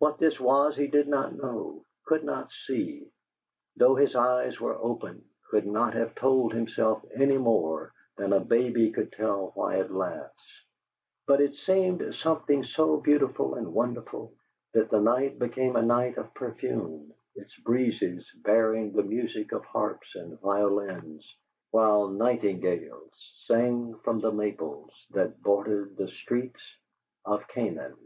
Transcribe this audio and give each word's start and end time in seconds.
What 0.00 0.18
this 0.18 0.38
was 0.38 0.76
he 0.76 0.86
did 0.86 1.08
not 1.08 1.32
know, 1.34 1.86
could 2.04 2.22
not 2.24 2.52
see, 2.52 3.10
though 3.74 3.94
his 3.94 4.14
eyes 4.14 4.60
were 4.60 4.76
open, 4.76 5.24
could 5.48 5.64
not 5.66 5.94
have 5.94 6.14
told 6.14 6.52
himself 6.52 7.02
any 7.18 7.38
more 7.38 7.94
than 8.18 8.34
a 8.34 8.40
baby 8.40 8.92
could 8.92 9.12
tell 9.12 9.52
why 9.54 9.76
it 9.76 9.90
laughs, 9.90 10.62
but 11.26 11.40
it 11.40 11.54
seemed 11.56 12.14
something 12.14 12.64
so 12.64 12.98
beautiful 12.98 13.54
and 13.54 13.72
wonderful 13.72 14.34
that 14.74 14.90
the 14.90 15.00
night 15.00 15.38
became 15.38 15.74
a 15.74 15.80
night 15.82 16.18
of 16.18 16.34
perfume, 16.34 17.14
its 17.34 17.58
breezes 17.60 18.30
bearing 18.44 18.92
the 18.92 19.02
music 19.02 19.52
of 19.52 19.64
harps 19.64 20.14
and 20.16 20.38
violins, 20.42 21.34
while 21.70 22.08
nightingales 22.08 23.32
sang 23.46 23.94
from 24.04 24.20
the 24.20 24.32
maples 24.32 24.92
that 25.12 25.40
bordered 25.42 25.96
the 25.96 26.08
streets 26.08 26.76
of 27.24 27.48
Canaan. 27.48 27.96